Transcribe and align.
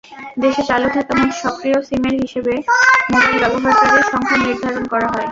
দেশে 0.37 0.63
চালু 0.69 0.87
থাকা 0.95 1.13
মোট 1.19 1.31
সক্রিয় 1.41 1.77
সিমের 1.87 2.15
হিসেবে 2.23 2.53
মোবাইল 3.11 3.35
ব্যবহারকারীর 3.43 4.05
সংখ্যা 4.11 4.37
নির্ধারণ 4.39 4.83
করা 4.93 5.07
হয়। 5.13 5.27